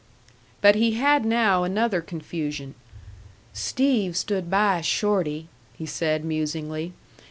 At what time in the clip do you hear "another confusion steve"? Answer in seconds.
1.63-4.17